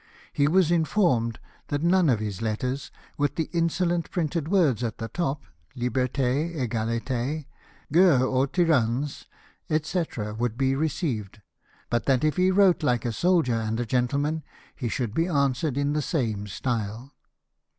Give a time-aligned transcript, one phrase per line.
[0.33, 5.09] He was informed that none of his letters, with the insolent printed words at the
[5.09, 5.43] top,
[5.75, 7.45] Liherte, Sgalite,
[7.93, 9.27] Guerre aux Tyrant,
[9.83, 10.03] &c.,
[10.39, 11.39] would be received,
[11.91, 14.41] but that if he wrote like a soldier and a gentleman
[14.75, 17.13] he should be answered in the same style.